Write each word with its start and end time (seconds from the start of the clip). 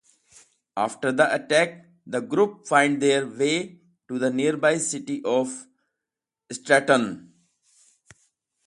After 0.75 1.11
the 1.11 1.31
attack, 1.31 1.85
the 2.07 2.21
group 2.21 2.67
find 2.67 2.99
their 2.99 3.27
way 3.27 3.81
to 4.07 4.17
the 4.17 4.31
nearby 4.31 4.79
city 4.79 5.21
of 5.23 5.67
Stratton. 6.51 7.31